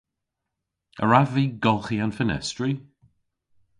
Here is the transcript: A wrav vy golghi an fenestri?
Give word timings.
A 1.01 1.03
wrav 1.07 1.29
vy 1.35 1.45
golghi 1.63 1.97
an 2.05 2.15
fenestri? 2.17 2.71